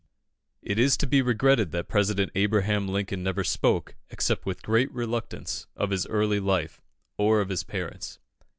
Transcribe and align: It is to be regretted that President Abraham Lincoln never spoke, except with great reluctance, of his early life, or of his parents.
It 0.63 0.79
is 0.79 0.97
to 0.97 1.05
be 1.05 1.21
regretted 1.21 1.69
that 1.73 1.87
President 1.87 2.31
Abraham 2.33 2.87
Lincoln 2.87 3.21
never 3.21 3.43
spoke, 3.43 3.93
except 4.09 4.47
with 4.47 4.63
great 4.63 4.91
reluctance, 4.91 5.67
of 5.75 5.91
his 5.91 6.07
early 6.07 6.39
life, 6.39 6.81
or 7.19 7.39
of 7.39 7.49
his 7.49 7.63
parents. 7.63 8.17